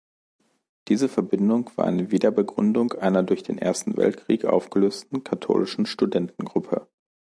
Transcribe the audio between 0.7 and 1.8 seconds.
Diese Verbindung